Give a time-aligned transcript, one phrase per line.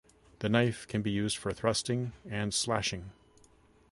[0.39, 3.11] The knife can be used for thrusting and slashing.